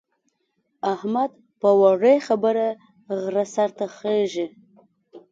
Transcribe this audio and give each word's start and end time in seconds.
احمد 0.93 1.31
په 1.61 1.69
وړې 1.81 2.15
خبره 2.27 2.67
غره 3.21 3.45
سر 3.53 3.69
ته 3.77 3.85
خېژي. 3.97 4.47